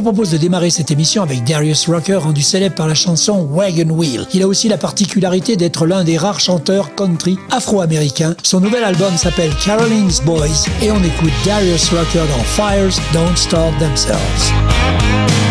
[0.00, 3.90] vous propose de démarrer cette émission avec Darius Rucker, rendu célèbre par la chanson Wagon
[3.90, 4.26] Wheel.
[4.32, 8.34] Il a aussi la particularité d'être l'un des rares chanteurs country afro-américains.
[8.42, 13.78] Son nouvel album s'appelle Caroline's Boys et on écoute Darius Rucker dans Fires Don't Start
[13.78, 15.49] Themselves.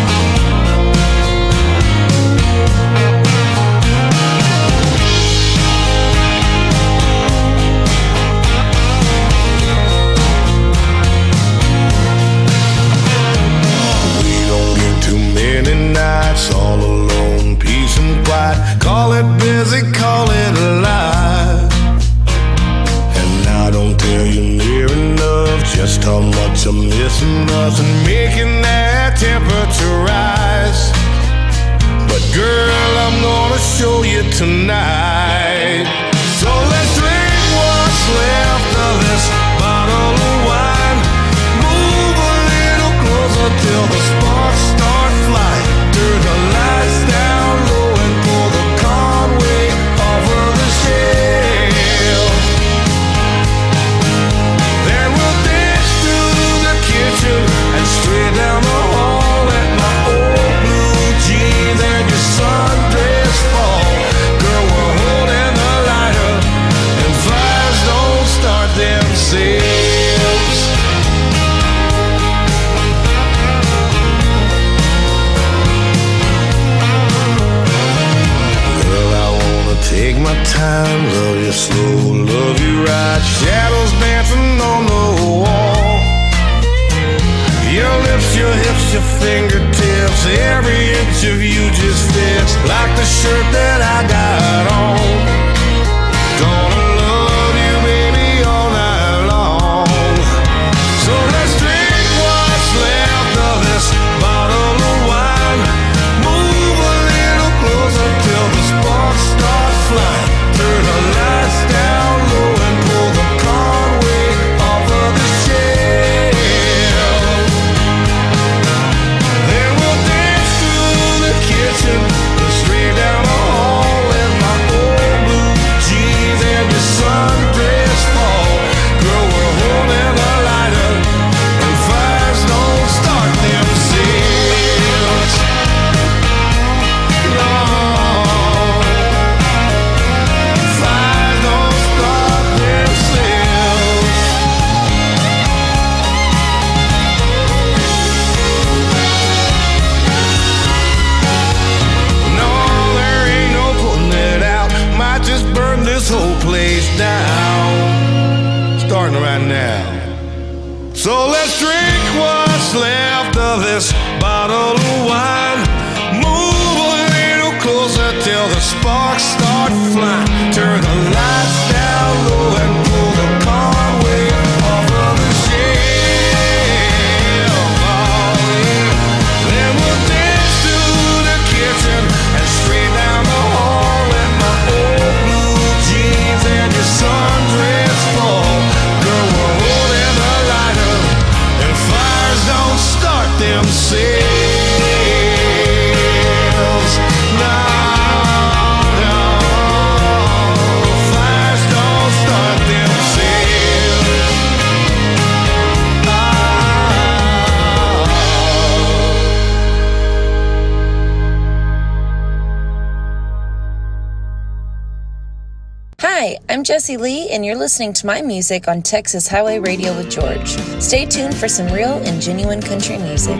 [216.60, 220.58] I'm Jessee Lee, and you're listening to my music on Texas Highway Radio with George.
[220.78, 223.38] Stay tuned for some real and genuine country music.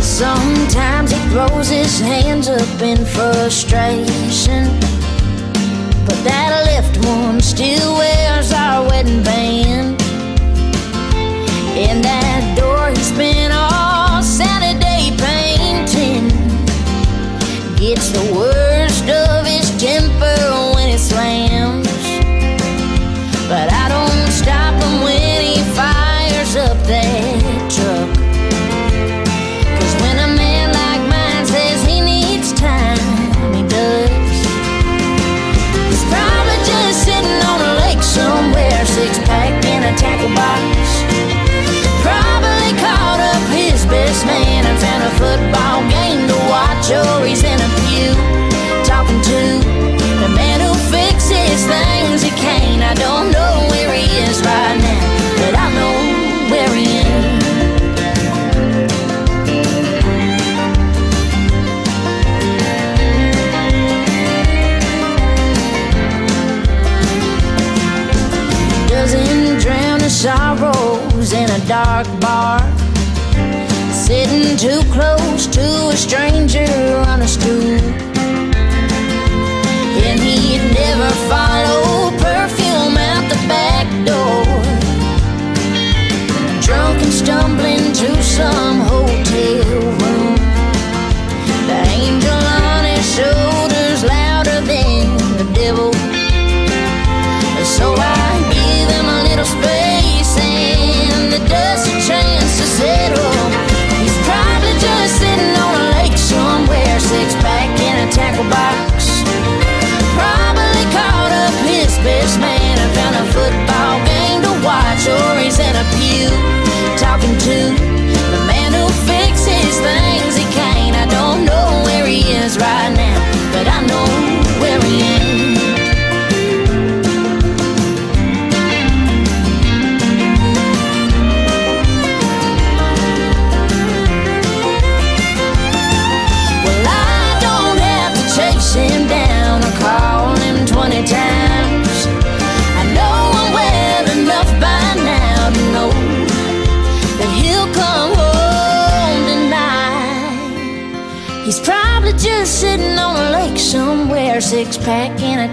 [0.00, 4.64] Sometimes he throws his hands up in frustration.
[6.06, 10.00] But that left one still wears our wedding band.
[11.76, 13.77] In that door he's been off.
[18.00, 18.57] It's the word.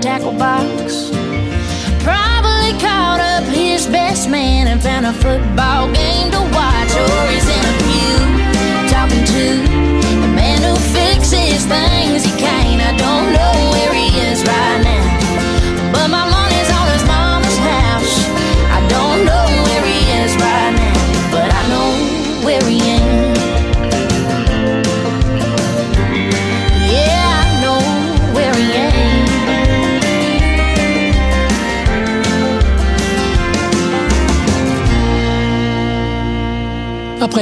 [0.01, 1.09] Tackle box.
[2.03, 7.47] Probably caught up his best man and found a football game to watch, or he's
[7.47, 8.18] in a pew
[8.89, 9.45] talking to
[10.21, 12.81] the man who fixes things he can't.
[12.81, 13.64] I don't know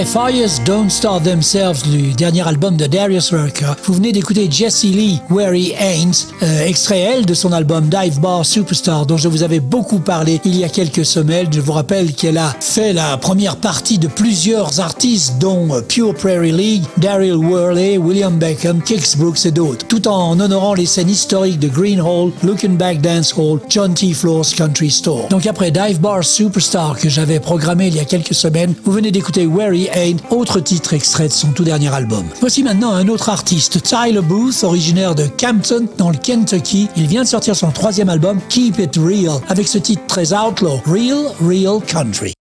[0.06, 5.20] Fires Don't Start Themselves, du dernier album de Darius Rucker, vous venez d'écouter Jessie Lee,
[5.30, 5.74] Where He
[6.42, 10.42] euh, extrait elle de son album Dive Bar Superstar, dont je vous avais beaucoup parlé
[10.46, 11.48] il y a quelques semaines.
[11.52, 16.14] Je vous rappelle qu'elle a fait la première partie de plusieurs artistes, dont euh, Pure
[16.16, 21.10] Prairie League, Daryl Worley, William Beckham, Kix Brooks et d'autres, tout en honorant les scènes
[21.10, 24.14] historiques de Green Hall, Looking Back Dance Hall, John T.
[24.14, 25.28] Floor's Country Store.
[25.30, 29.12] Donc après Dive Bar Superstar que j'avais programmé il y a quelques semaines, vous venez
[29.12, 32.26] d'écouter Where He Ain't, autre titre extrait de son tout dernier album.
[32.40, 36.90] Voici maintenant un autre artiste, Tyler Booth, originaire de Campton, dans le Kentucky.
[36.98, 40.82] Il vient de sortir son troisième album, Keep It Real, avec ce titre très outlaw,
[40.86, 42.34] Real, Real Country.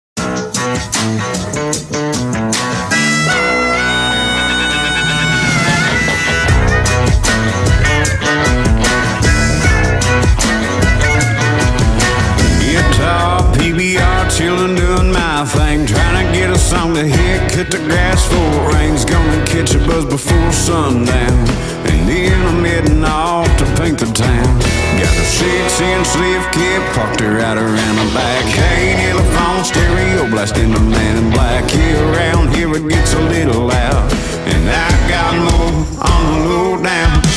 [17.70, 21.38] The grass for rain's gonna catch a buzz before sundown.
[21.86, 24.58] And then I'm heading off to paint the town.
[24.98, 28.44] Got a six inch lift kit parked her right around the back.
[28.44, 31.70] Hey, telephone stereo blasting the man in black.
[31.70, 34.12] Here around here it gets a little loud.
[34.50, 37.29] And I got more on the low down.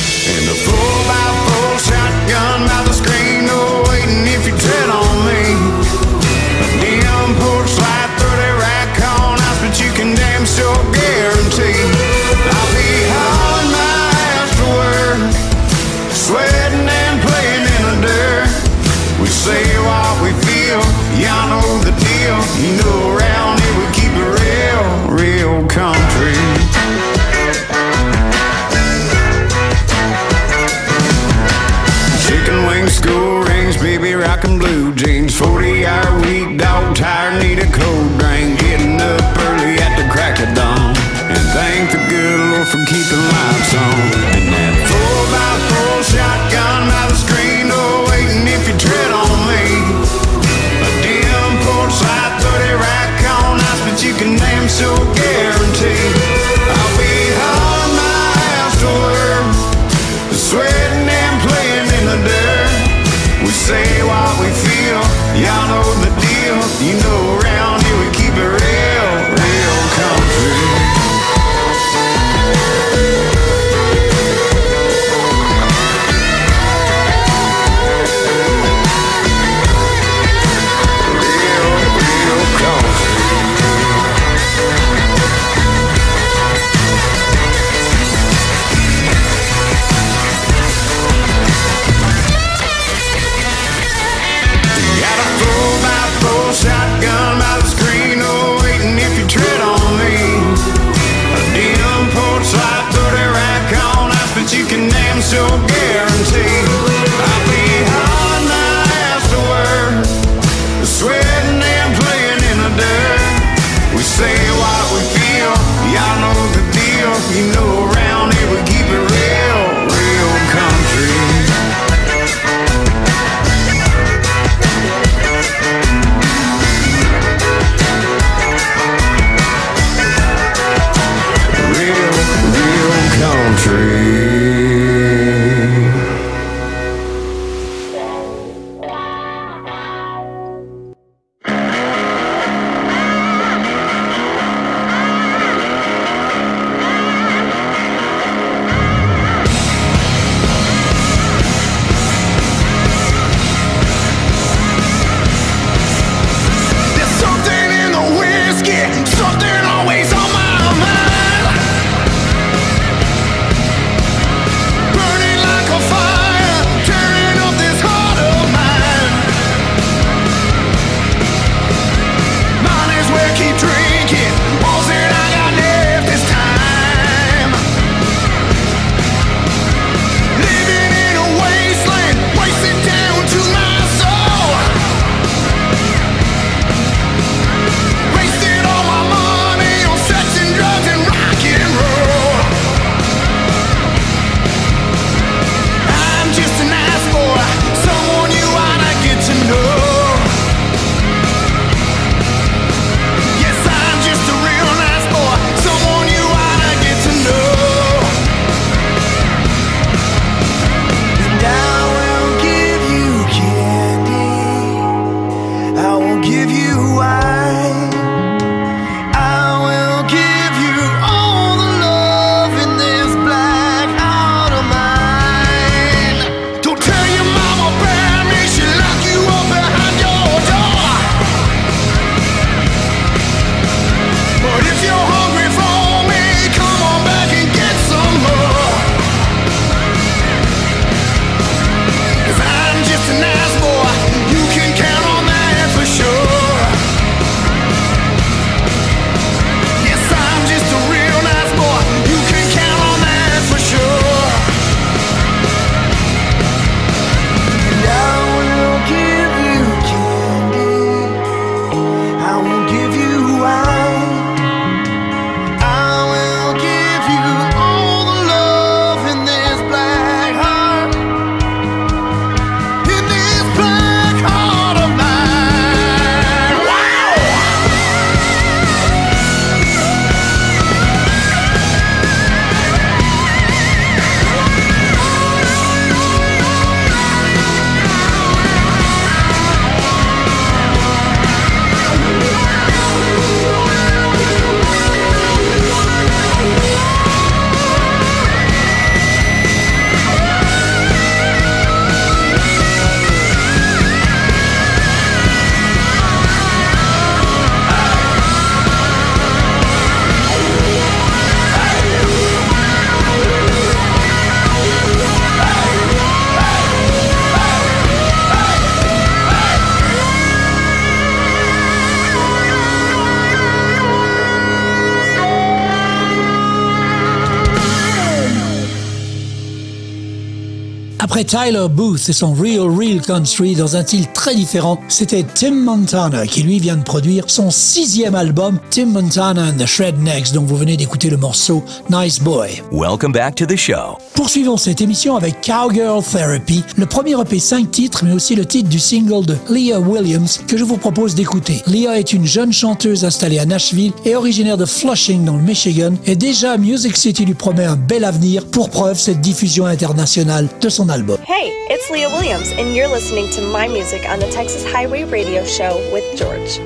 [331.34, 336.28] Tyler Booth et son Real Real Country dans un style très différent, c'était Tim Montana
[336.28, 340.56] qui lui vient de produire son sixième album Tim Montana and the Shrednecks dont vous
[340.56, 342.62] venez d'écouter le morceau Nice Boy.
[342.70, 343.98] Welcome back to the show.
[344.24, 348.70] Poursuivons cette émission avec Cowgirl Therapy, le premier EP 5 titres mais aussi le titre
[348.70, 351.60] du single de Leah Williams que je vous propose d'écouter.
[351.66, 355.92] Leah est une jeune chanteuse installée à Nashville et originaire de Flushing dans le Michigan
[356.06, 360.68] et déjà Music City lui promet un bel avenir pour preuve cette diffusion internationale de
[360.70, 361.18] son album.
[361.28, 365.44] Hey, it's Leah Williams and you're listening to my music on the Texas Highway Radio
[365.44, 366.60] Show with George.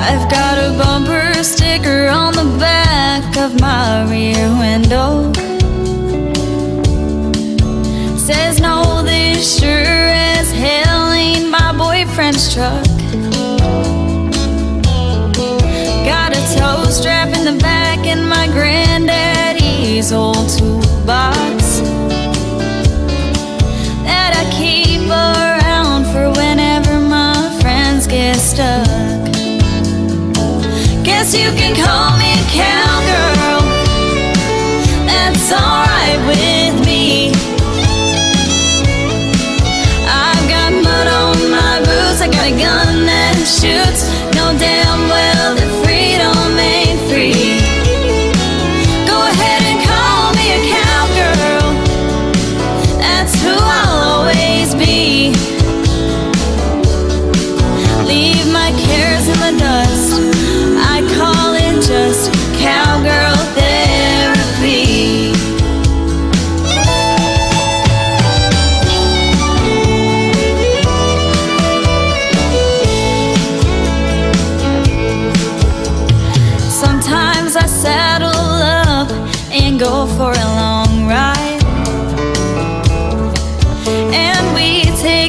[0.00, 5.32] I've got a bumper sticker on the back of my rear window.
[8.16, 12.86] Says no, this sure as hell ain't my boyfriend's truck.
[16.10, 21.57] Got a tow strap in the back and my granddaddy's old toolbox
[43.48, 44.02] shoots.
[44.36, 44.77] No damn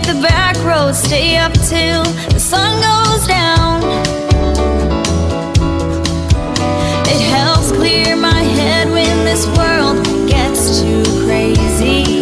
[0.01, 3.81] take the back road, stay up till the sun goes down.
[7.07, 12.18] It helps clear my head when this world gets too crazy.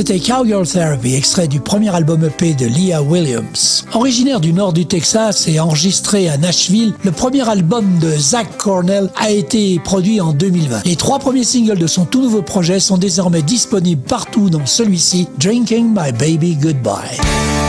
[0.00, 3.84] C'était Cowgirl Therapy, extrait du premier album EP de Leah Williams.
[3.92, 9.10] Originaire du nord du Texas et enregistré à Nashville, le premier album de Zach Cornell
[9.16, 10.86] a été produit en 2020.
[10.86, 15.28] Les trois premiers singles de son tout nouveau projet sont désormais disponibles partout dans celui-ci,
[15.36, 17.59] Drinking My Baby Goodbye.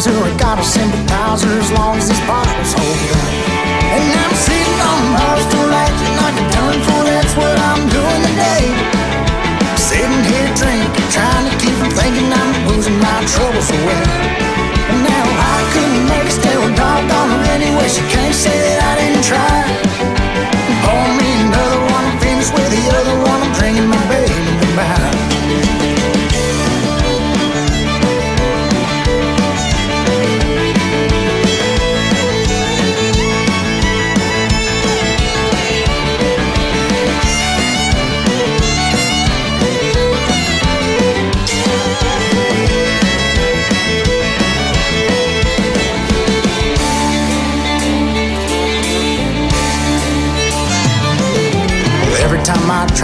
[0.00, 0.32] Surprise?
[0.32, 2.53] I gotta sympathizer as long as these bottles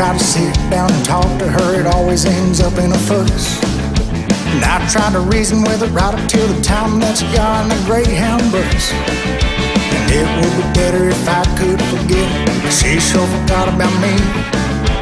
[0.00, 3.60] try to sit down and talk to her, it always ends up in a fuss.
[4.48, 7.60] And I try to reason with her right up till the time that she got
[7.60, 8.96] on the Greyhound bus.
[8.96, 12.72] And it would be better if I could forget her.
[12.72, 14.16] She sure forgot about me.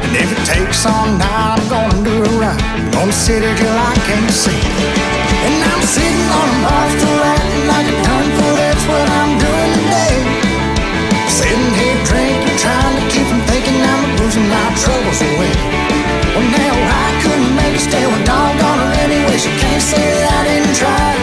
[0.03, 2.59] And if it takes all night, I'm gonna do it right.
[2.59, 4.59] I'm gonna sit here till I can't see.
[5.47, 8.48] And I'm sitting on a stool acting like a done
[14.79, 15.51] troubles away.
[16.33, 19.37] Well, now I couldn't make it stay with doggone her anyway.
[19.37, 21.18] She can't say that I didn't try.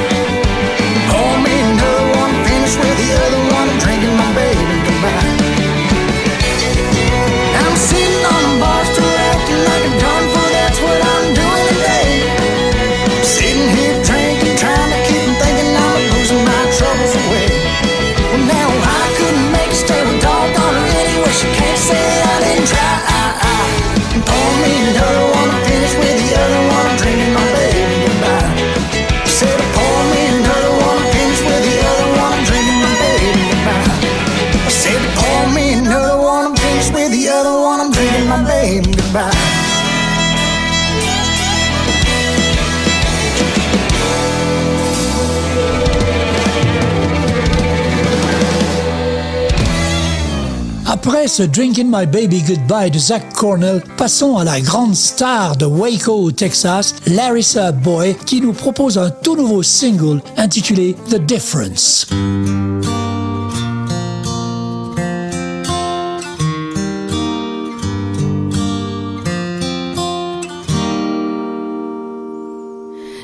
[51.37, 56.33] Ce Drinking My Baby Goodbye de Zach Cornell, passons à la grande star de Waco
[56.33, 62.07] Texas, Larissa Boyd, qui nous propose un tout nouveau single intitulé The Difference.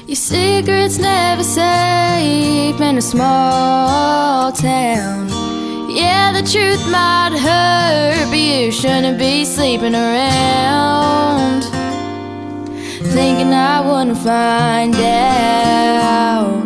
[0.07, 5.32] Your secret's never safe in a small town.
[5.95, 11.65] Yeah, the truth might hurt, but you shouldn't be sleeping around.
[13.13, 16.63] Thinking I wouldn't find out.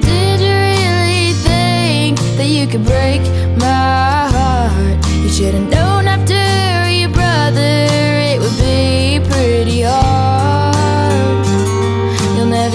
[0.00, 3.20] Did you really think that you could break
[3.58, 5.06] my heart?
[5.22, 10.49] You should've known after your brother it would be pretty hard.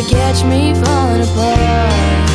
[0.07, 2.34] Catch me falling apart.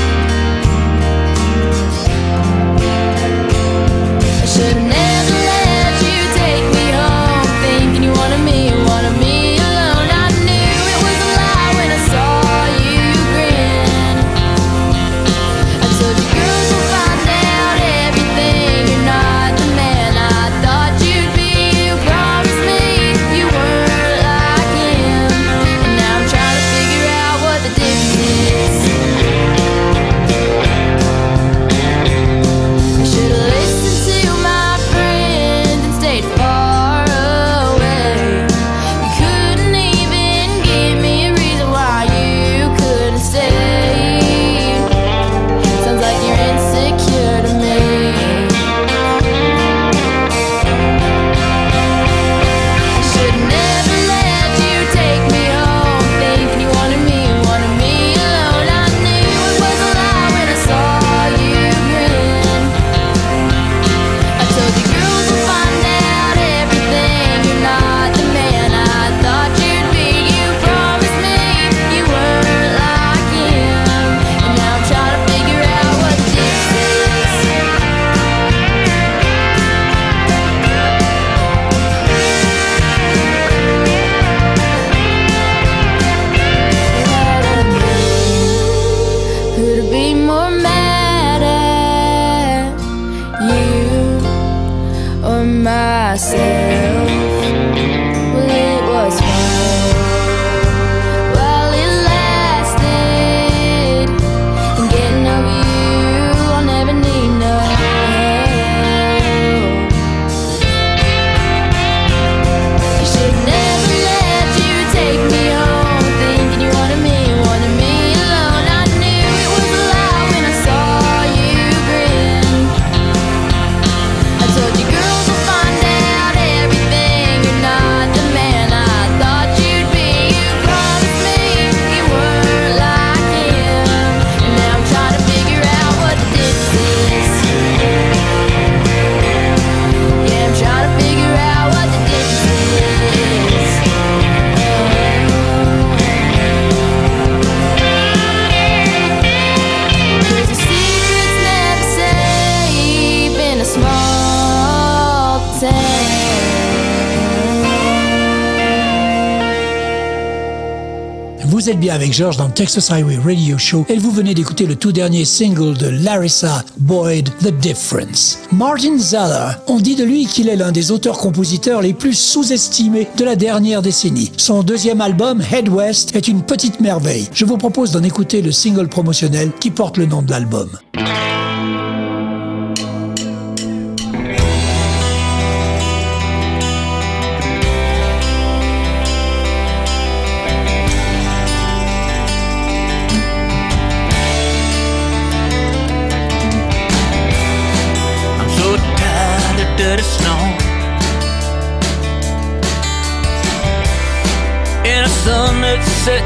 [161.71, 164.75] Vous êtes bien avec George dans Texas Highway Radio Show et vous venez d'écouter le
[164.75, 168.41] tout dernier single de Larissa Boyd, The Difference.
[168.51, 173.25] Martin Zeller, on dit de lui qu'il est l'un des auteurs-compositeurs les plus sous-estimés de
[173.25, 174.33] la dernière décennie.
[174.37, 177.29] Son deuxième album, Head West, est une petite merveille.
[177.33, 180.71] Je vous propose d'en écouter le single promotionnel qui porte le nom de l'album.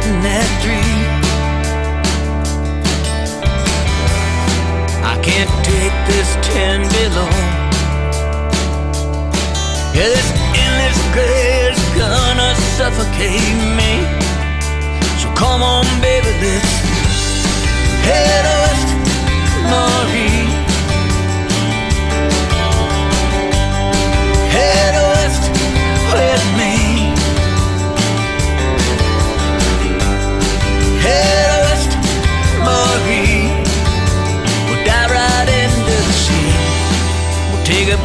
[0.04, 1.04] That's setting at three.
[5.02, 7.30] I can't take this ten below.
[9.94, 13.92] Yeah, this endless gray is gonna suffocate me.
[15.20, 16.72] So come on, baby, let's
[18.04, 18.88] head west,
[19.70, 20.33] Marie.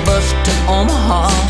[0.05, 1.48] Bus to Omaha.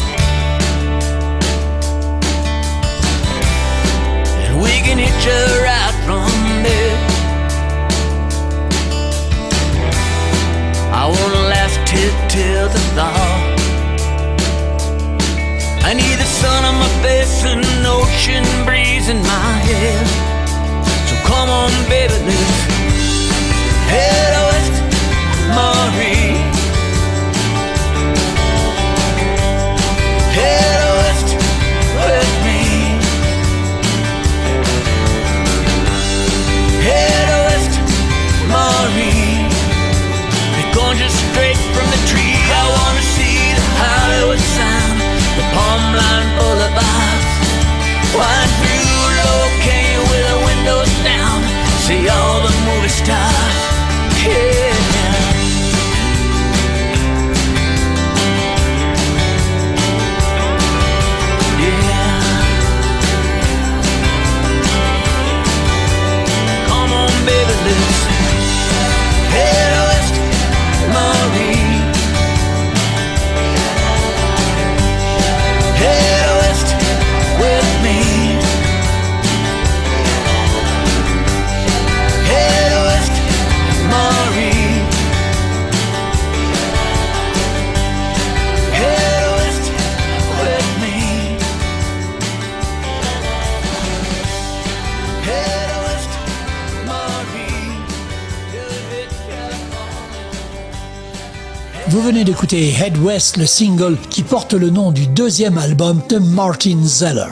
[103.09, 107.31] West, le single qui porte le nom du deuxième album de Martin Zeller.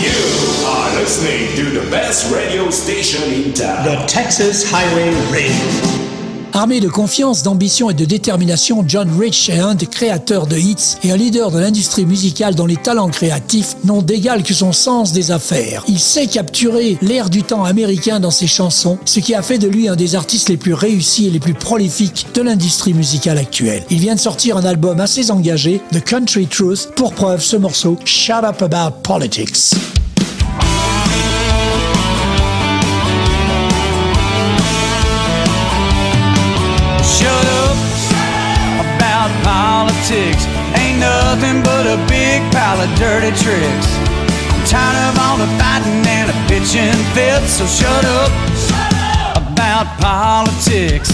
[0.00, 0.12] You
[0.68, 3.84] are listening to the best radio station in town.
[3.84, 6.17] The Texas Highway Radio.
[6.54, 10.96] Armé de confiance, d'ambition et de détermination, John Rich est un des créateurs de hits
[11.04, 15.12] et un leader de l'industrie musicale dont les talents créatifs n'ont d'égal que son sens
[15.12, 15.84] des affaires.
[15.88, 19.68] Il sait capturer l'air du temps américain dans ses chansons, ce qui a fait de
[19.68, 23.84] lui un des artistes les plus réussis et les plus prolifiques de l'industrie musicale actuelle.
[23.90, 27.98] Il vient de sortir un album assez engagé, The Country Truth, pour preuve ce morceau
[28.04, 29.97] Shut Up About Politics.
[41.58, 43.88] Nothing but a big pile of dirty tricks.
[44.50, 48.30] I'm tired of all the fighting and the bitching fits, so shut up,
[49.36, 51.10] about politics.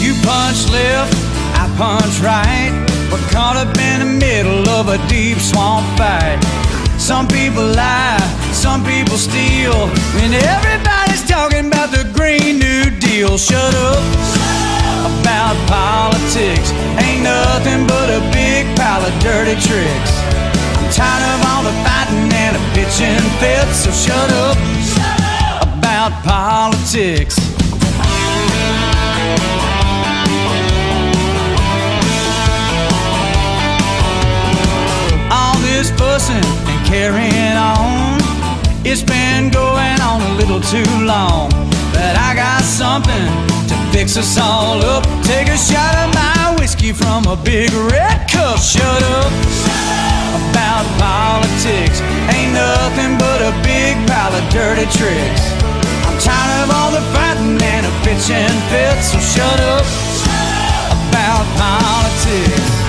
[0.00, 1.14] You punch left,
[1.56, 2.72] I punch right.
[3.10, 6.38] We're caught up in the middle of a deep swamp fight.
[6.98, 8.20] Some people lie,
[8.52, 9.74] some people steal,
[10.22, 13.36] and everybody's talking about the Green New Deal.
[13.36, 14.49] Shut up
[15.00, 16.72] about politics.
[17.00, 20.12] Ain't nothing but a big pile of dirty tricks.
[20.76, 25.62] I'm tired of all the fighting and the bitching fits, so shut up shut up.
[25.78, 27.36] about politics.
[35.30, 38.18] All this fussing and carrying on,
[38.84, 41.50] it's been going on a little too long.
[41.92, 43.49] But I got something
[43.92, 45.04] fix us all up.
[45.22, 48.58] Take a shot of my whiskey from a big red cup.
[48.58, 49.32] Shut up
[50.50, 52.00] about politics.
[52.32, 55.42] Ain't nothing but a big pile of dirty tricks.
[56.06, 59.12] I'm tired of all the fighting and the bitching fits.
[59.12, 59.84] So shut up
[61.10, 62.79] about politics.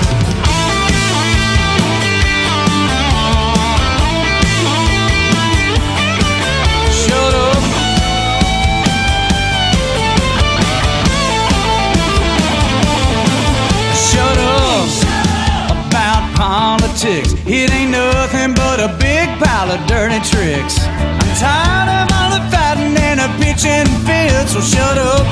[20.22, 20.78] Tricks.
[20.86, 24.54] I'm tired of all the fighting and the bitching fits.
[24.54, 25.26] So shut up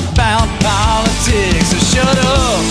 [0.00, 1.68] about politics.
[1.68, 2.64] So shut up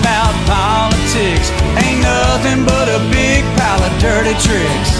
[0.00, 1.52] about politics.
[1.76, 4.90] Ain't nothing but a big pile of dirty tricks.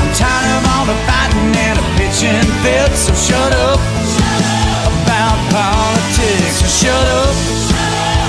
[0.00, 3.08] I'm tired of all the fighting and the bitching fits.
[3.08, 3.80] So shut up
[5.00, 6.60] about politics.
[6.60, 7.34] So shut up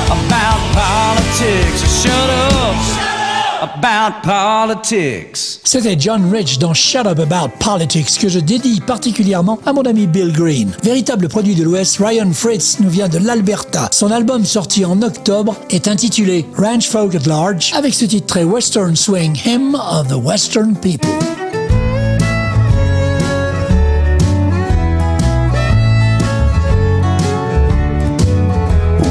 [0.08, 1.84] about politics.
[1.84, 5.59] So shut up about politics.
[5.72, 10.08] C'était John Rich dans Shut Up About Politics que je dédie particulièrement à mon ami
[10.08, 10.72] Bill Green.
[10.82, 13.88] Véritable produit de l'Ouest, Ryan Fritz nous vient de l'Alberta.
[13.92, 18.44] Son album sorti en octobre est intitulé Ranch Folk at Large avec ce titre très
[18.44, 21.08] western swing Hymn of the Western People.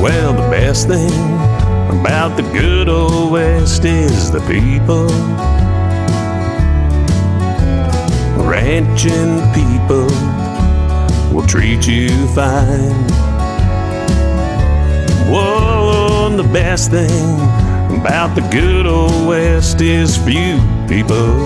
[0.02, 1.12] Well, the best thing
[2.00, 5.06] about the good old West is the people.
[8.60, 10.08] Ranching people
[11.32, 13.06] will treat you fine.
[15.30, 17.36] Whoa, and the best thing
[18.00, 21.36] about the good old West is few people.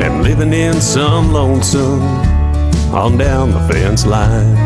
[0.00, 2.02] And living in some lonesome
[2.94, 4.56] on down the fence line.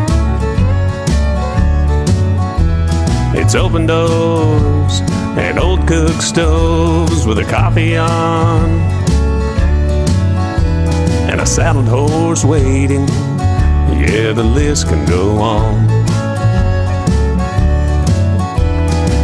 [3.35, 5.01] It's open doors
[5.35, 8.96] and old cook stoves with a coffee on.
[11.47, 13.07] Saddled horse waiting.
[13.97, 15.87] Yeah, the list can go on.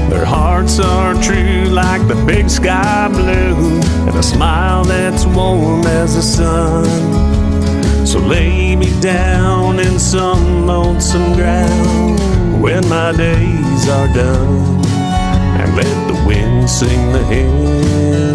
[0.10, 6.16] Their hearts are true like the big sky blue, and a smile that's warm as
[6.16, 6.86] the sun.
[8.08, 12.20] So lay me down in some lonesome ground
[12.60, 14.84] when my days are done
[15.60, 18.34] and let the wind sing the hymn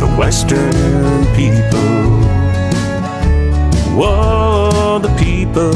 [0.00, 0.72] the western
[1.36, 2.41] people
[3.94, 5.72] whoa the people.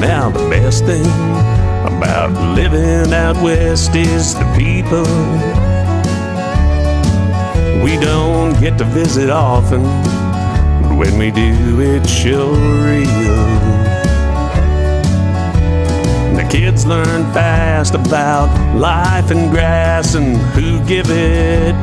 [0.00, 1.06] Now the best thing
[1.86, 4.44] about living out west is the
[4.84, 5.04] people.
[7.82, 9.82] We don't get to visit often,
[10.82, 13.44] but when we do, it's sure real.
[16.36, 21.74] The kids learn fast about life and grass and who give it.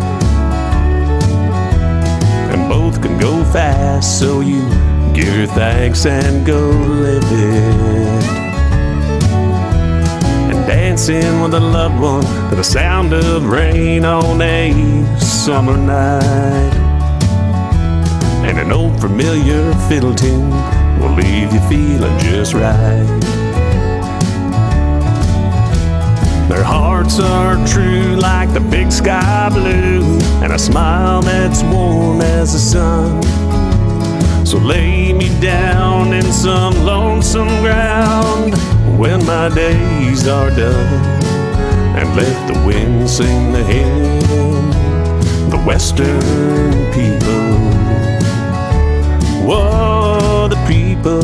[2.52, 4.62] And both can go fast, so you
[5.14, 8.41] give your thanks and go live it.
[10.92, 14.74] Dancing with a loved one to the sound of rain on a
[15.22, 16.74] summer night.
[18.44, 20.50] And an old familiar fiddle tune
[21.00, 23.08] will leave you feeling just right.
[26.50, 32.52] Their hearts are true like the big sky blue, and a smile that's warm as
[32.52, 33.51] the sun.
[34.52, 38.54] So lay me down in some lonesome ground
[38.99, 41.24] when my days are done.
[41.95, 44.20] And let the wind sing the hymn,
[45.49, 46.20] the Western
[46.91, 47.47] people.
[49.47, 51.22] Whoa, the people.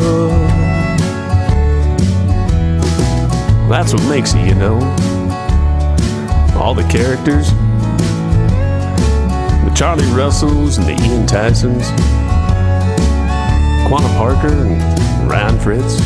[3.68, 4.78] That's what makes it, you know.
[6.58, 7.50] All the characters,
[9.66, 12.17] the Charlie Russells and the Ian Tysons,
[13.88, 15.98] Quanah Parker and Ryan Fritz,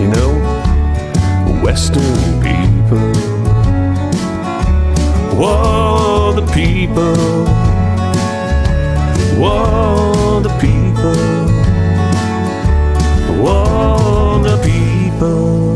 [0.00, 0.30] you know,
[1.62, 2.02] Western
[2.40, 3.12] people.
[5.36, 7.44] Whoa, the people.
[9.38, 11.14] Whoa, the people.
[13.42, 15.73] Whoa, the people.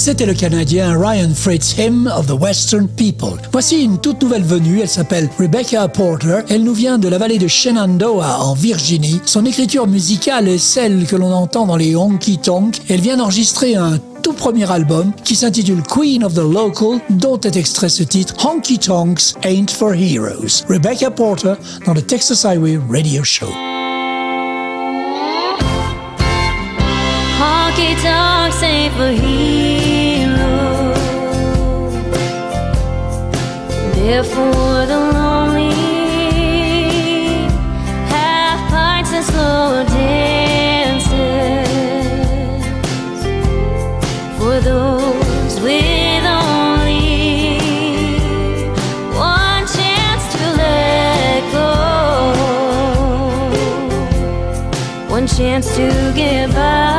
[0.00, 3.36] C'était le Canadien Ryan Fritz, Hymn of the Western People.
[3.50, 6.42] Voici une toute nouvelle venue, elle s'appelle Rebecca Porter.
[6.48, 9.20] Elle nous vient de la vallée de Shenandoah en Virginie.
[9.26, 12.80] Son écriture musicale est celle que l'on entend dans les honky tonk.
[12.88, 17.56] Elle vient d'enregistrer un tout premier album qui s'intitule Queen of the Local, dont est
[17.56, 20.64] extrait ce titre Honky Tonks Ain't for Heroes.
[20.68, 23.50] Rebecca Porter dans le Texas Highway Radio Show.
[27.40, 29.87] Honky tonks ain't for heroes.
[34.08, 35.70] For the lonely.
[38.08, 41.12] Half pints and slow dances.
[44.38, 47.58] For those with only
[49.14, 51.70] one chance to let go.
[55.12, 56.97] One chance to get by.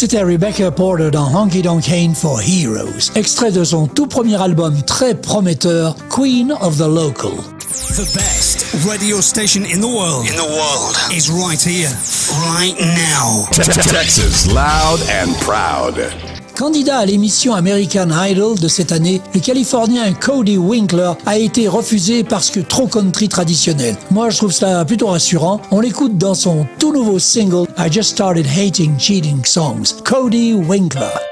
[0.00, 4.80] C'était Rebecca Porter dans Honky Tonk Ain't for Heroes, extrait de son tout premier album
[4.86, 7.32] très prometteur, Queen of the Local.
[7.90, 10.26] The best radio station in the world.
[10.26, 10.96] In the world.
[11.12, 11.90] Is right here.
[12.48, 13.44] Right now.
[13.52, 16.29] Texas, loud and proud.
[16.56, 22.24] Candidat à l'émission American Idol de cette année, le Californien Cody Winkler a été refusé
[22.24, 23.96] parce que trop country traditionnel.
[24.10, 25.60] Moi, je trouve ça plutôt rassurant.
[25.70, 30.02] On l'écoute dans son tout nouveau single I Just Started Hating Cheating Songs.
[30.04, 31.29] Cody Winkler.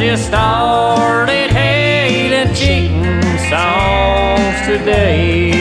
[0.00, 3.20] Just started hating cheating
[3.50, 5.59] songs today.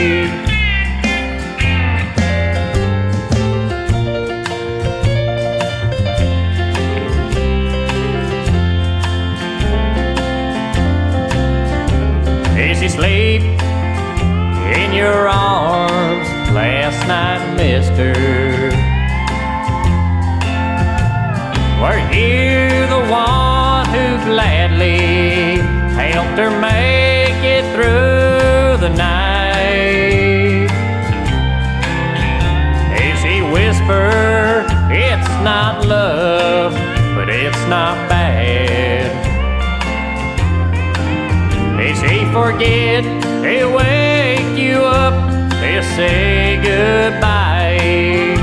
[42.60, 45.14] Forget to wake you up
[45.50, 48.36] to say goodbye?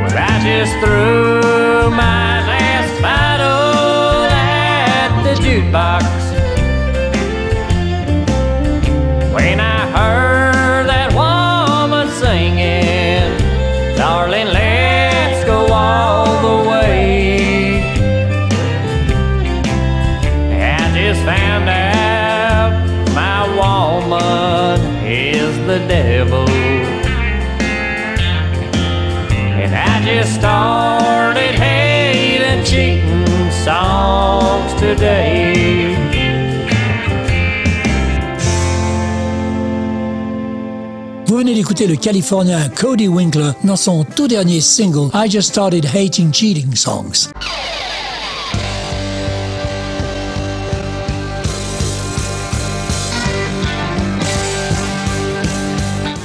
[0.00, 1.27] Well, I just threw
[41.26, 45.84] Vous venez d'écouter le Californien Cody Winkler dans son tout dernier single I Just Started
[45.84, 47.28] Hating Cheating Songs.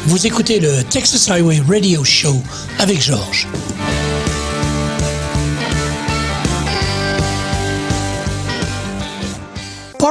[0.06, 2.36] Vous écoutez le Texas Highway Radio Show
[2.78, 3.48] avec Georges.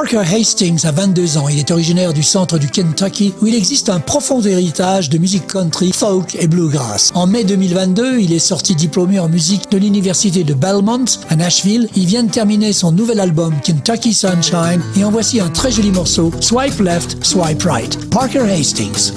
[0.03, 1.47] Parker Hastings a 22 ans.
[1.47, 5.47] Il est originaire du centre du Kentucky où il existe un profond héritage de musique
[5.47, 7.13] country, folk et bluegrass.
[7.15, 11.87] En mai 2022, il est sorti diplômé en musique de l'université de Belmont à Nashville.
[11.95, 15.91] Il vient de terminer son nouvel album Kentucky Sunshine et en voici un très joli
[15.91, 18.09] morceau Swipe Left, Swipe Right.
[18.09, 19.13] Parker Hastings.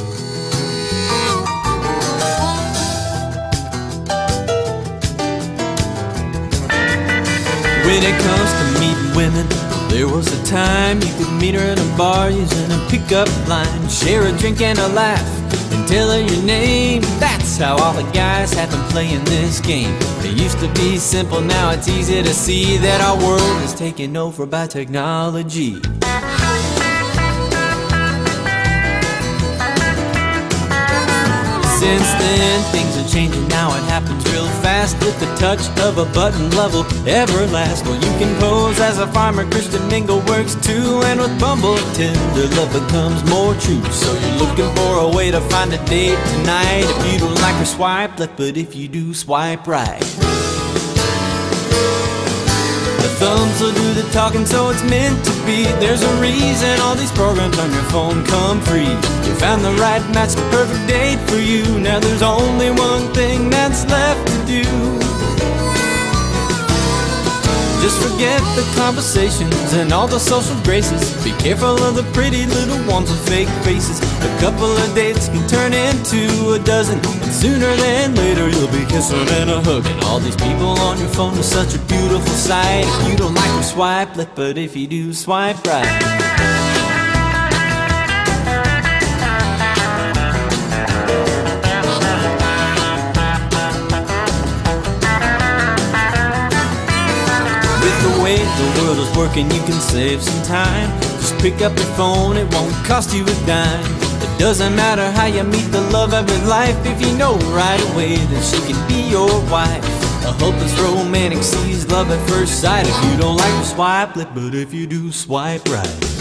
[9.97, 13.89] There was a time you could meet her at a bar using a pickup line,
[13.89, 15.27] share a drink and a laugh,
[15.73, 17.01] and tell her your name.
[17.19, 19.97] That's how all the guys have been playing this game.
[20.21, 24.19] It used to be simple, now it's easy to see that our world is taken
[24.19, 25.81] over by technology.
[31.87, 33.47] Since then, things are changing.
[33.47, 36.51] Now it happens real fast with the touch of a button.
[36.51, 37.85] Love will ever last.
[37.85, 39.49] Well, you can pose as a farmer.
[39.53, 43.85] Christian Mingle works too, and with Bumble, Tinder love becomes more true.
[43.93, 46.87] So you're looking for a way to find a date tonight.
[46.89, 50.03] If you don't like her, swipe left, but if you do, swipe right.
[53.19, 55.65] Thumbs will do the talking, so it's meant to be.
[55.81, 58.93] There's a reason all these programs on your phone come free.
[59.27, 61.65] You found the right match, the perfect date for you.
[61.81, 65.16] Now there's only one thing that's left to do.
[67.87, 71.15] Just forget the conversations and all the social graces.
[71.23, 74.01] Be careful of the pretty little ones with fake faces.
[74.01, 76.99] A couple of dates can turn into a dozen.
[76.99, 80.03] And sooner than later, you'll be kissing and a hugging.
[80.03, 82.87] All these people on your phone are such a beautiful sight.
[82.89, 86.56] If you don't like them, swipe left, but if you do, swipe right.
[98.57, 100.89] The world is working, you can save some time.
[101.01, 103.85] Just pick up your phone, it won't cost you a dime.
[104.23, 107.81] It doesn't matter how you meet the love of your life, if you know right
[107.93, 109.85] away that she can be your wife.
[110.25, 112.87] A hopeless romantic sees love at first sight.
[112.89, 116.16] If you don't like her, swipe left, but if you do, swipe right.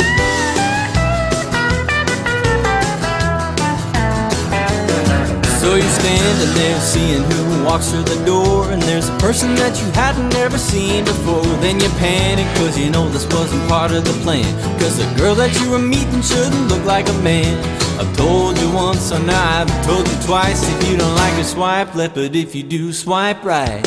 [5.66, 9.82] So you're standing there seeing who walks through the door And there's a person that
[9.82, 14.06] you hadn't ever seen before Then you panic cause you know this wasn't part of
[14.06, 14.46] the plan
[14.78, 17.58] Cause the girl that you were meeting shouldn't look like a man
[17.98, 21.44] I've told you once, so now I've told you twice If you don't like her,
[21.44, 23.82] swipe left, but if you do, swipe right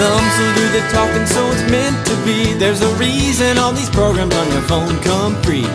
[0.00, 2.52] thumbs will do the talking, so it's meant to be.
[2.54, 5.68] There's a reason all these programs on your phone come free.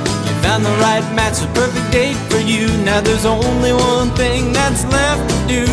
[0.43, 2.67] Found the right match, the perfect date for you.
[2.83, 5.65] Now there's only one thing that's left to do.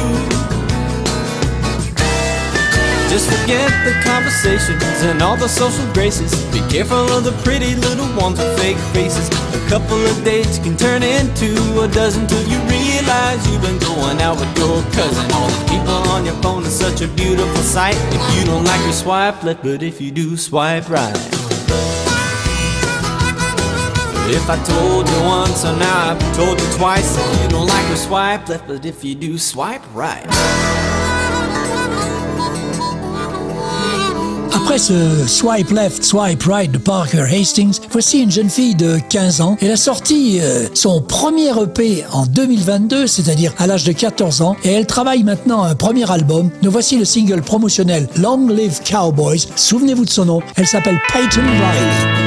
[3.09, 6.35] Just forget the conversations and all the social graces.
[6.53, 9.29] Be careful of the pretty little ones with fake faces.
[9.55, 14.21] A couple of dates can turn into a dozen till you realize you've been going
[14.21, 15.31] out with your cousin.
[15.33, 17.97] All the people on your phone is such a beautiful sight.
[18.13, 21.36] If you don't like your swipe left, but if you do, swipe right.
[24.29, 27.17] If I told you once, I've told you twice.
[27.43, 30.27] You don't like her, swipe left, but if you do, swipe right.
[34.53, 39.41] Après ce Swipe Left, Swipe Right de Parker Hastings, voici une jeune fille de 15
[39.41, 39.57] ans.
[39.61, 44.57] Elle a sorti euh, son premier EP en 2022, c'est-à-dire à, l'âge de 14 ans,
[44.65, 46.51] et elle travaille maintenant un premier album.
[46.63, 49.47] Nous voici le single promotionnel Long Live Cowboys.
[49.55, 52.26] Souvenez-vous de son nom, elle s'appelle Peyton Riley.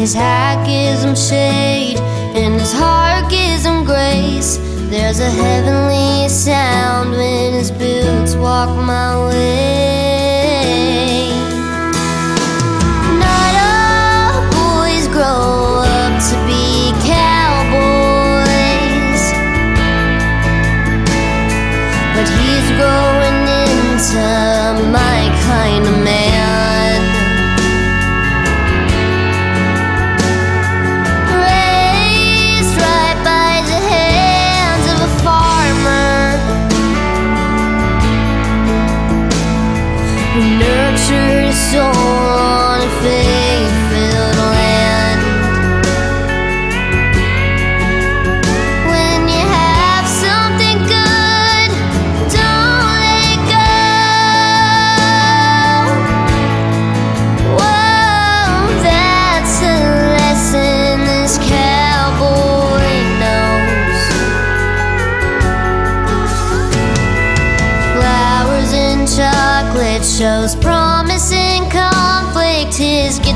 [0.00, 1.98] His hat gives him shade
[2.34, 4.56] and his heart gives him grace.
[4.88, 10.19] There's a heavenly sound when his boots walk my way.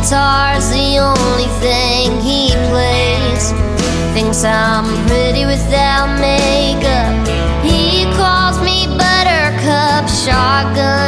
[0.05, 3.53] guitar's the only thing he plays.
[4.13, 7.27] Thinks I'm pretty without makeup.
[7.65, 11.04] He calls me Buttercup Shotgun.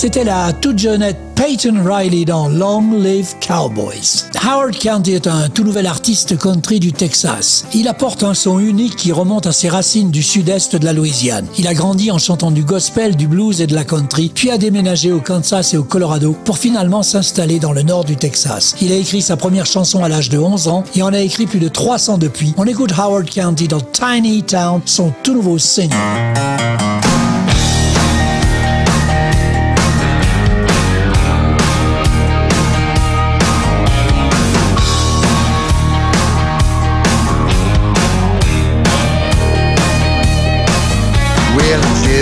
[0.00, 4.26] C'était la toute jeunette Peyton Riley dans Long Live Cowboys.
[4.48, 7.64] Howard County est un tout nouvel artiste country du Texas.
[7.74, 11.48] Il apporte un son unique qui remonte à ses racines du sud-est de la Louisiane.
[11.58, 14.56] Il a grandi en chantant du gospel, du blues et de la country, puis a
[14.56, 18.76] déménagé au Kansas et au Colorado pour finalement s'installer dans le nord du Texas.
[18.80, 21.46] Il a écrit sa première chanson à l'âge de 11 ans et en a écrit
[21.46, 22.54] plus de 300 depuis.
[22.56, 25.96] On écoute Howard County dans Tiny Town, son tout nouveau single.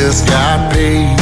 [0.06, 1.15] Well,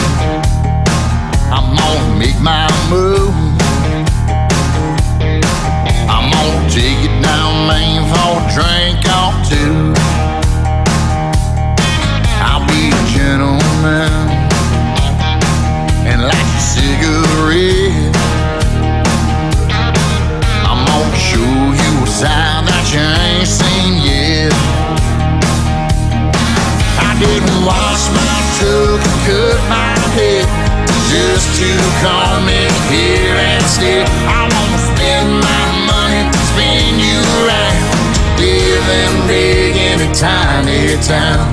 [41.06, 41.52] town.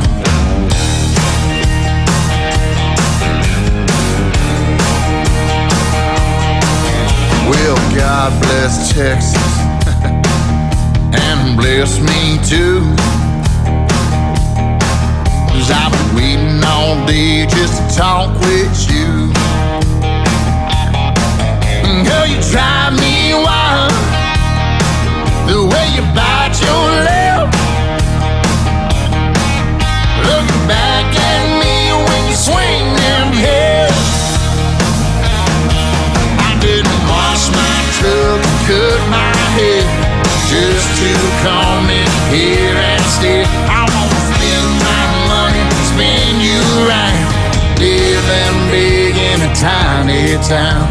[7.50, 9.36] Well, God bless Texas
[11.14, 12.80] and bless me too.
[15.52, 19.34] Cause I've been waiting all day just to talk with you.
[22.08, 23.92] Girl, you drive me wild.
[25.50, 27.11] The way you bite your
[50.42, 50.91] town.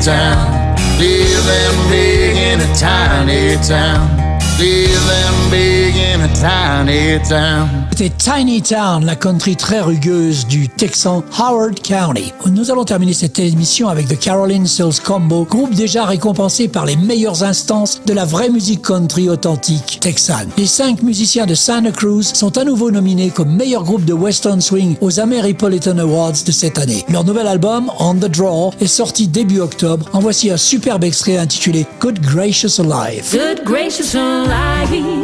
[0.00, 5.77] Town, living big in a tiny town, living big
[6.18, 7.68] in a tiny town.
[7.90, 12.32] C'était Tiny Town, la country très rugueuse du Texan Howard County.
[12.46, 16.94] Nous allons terminer cette émission avec The Caroline Sills Combo, groupe déjà récompensé par les
[16.94, 20.48] meilleures instances de la vraie musique country authentique texane.
[20.56, 24.60] Les cinq musiciens de Santa Cruz sont à nouveau nominés comme meilleur groupe de Western
[24.60, 27.04] Swing aux Ameripolitan Awards de cette année.
[27.08, 30.08] Leur nouvel album, On the Draw, est sorti début octobre.
[30.12, 33.24] En voici un superbe extrait intitulé Good Gracious Alive.
[33.32, 35.17] Good gracious alive.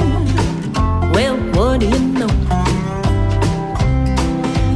[1.74, 2.28] What do you know?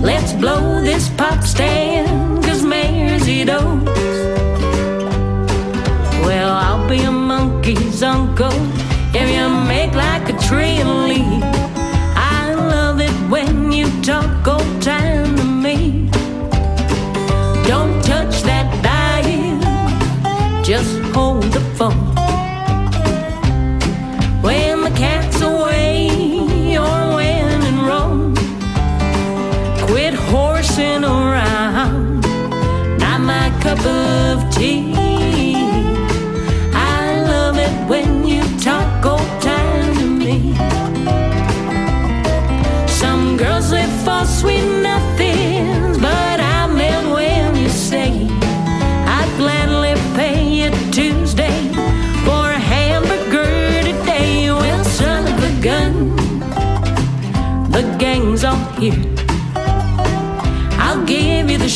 [0.02, 3.84] Let's blow this pop stand, cause mayor's he knows.
[6.26, 8.50] Well, I'll be a monkey's uncle
[9.14, 11.44] if you make like a tree and leave.
[12.16, 14.48] I love it when you talk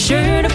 [0.09, 0.52] give you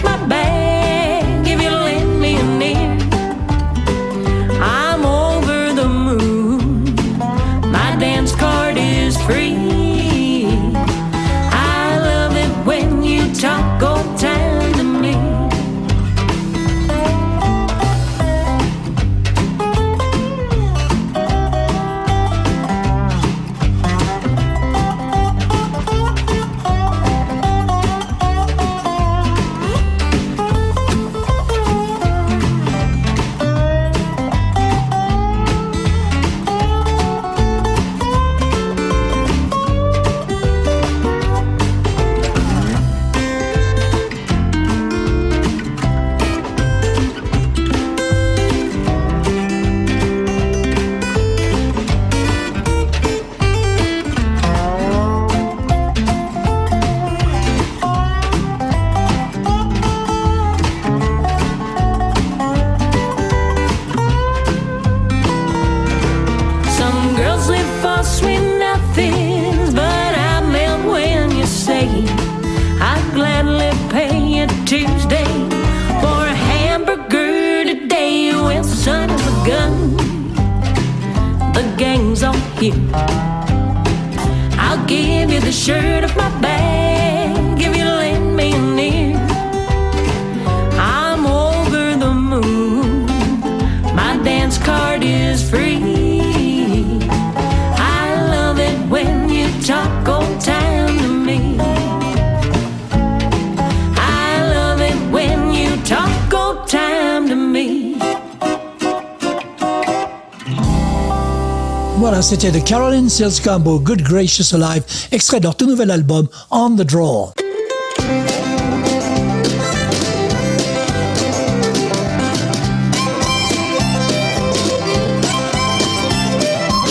[112.28, 116.68] c'était de Caroline Sills Combo, Good Gracious Alive, extrait de leur tout nouvel album On
[116.76, 117.32] the Draw.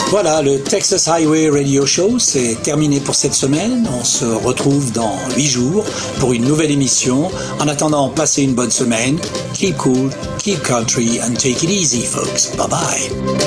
[0.09, 3.87] Voilà, le Texas Highway Radio Show, c'est terminé pour cette semaine.
[3.95, 5.85] On se retrouve dans 8 jours
[6.19, 7.29] pour une nouvelle émission.
[7.59, 9.19] En attendant, passez une bonne semaine.
[9.53, 10.09] Keep cool,
[10.39, 12.55] keep country, and take it easy, folks.
[12.55, 13.46] Bye bye.